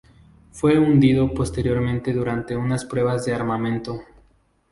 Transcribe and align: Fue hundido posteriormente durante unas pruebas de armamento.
Fue 0.49 0.79
hundido 0.79 1.31
posteriormente 1.31 2.11
durante 2.11 2.55
unas 2.55 2.85
pruebas 2.85 3.23
de 3.25 3.35
armamento. 3.35 4.01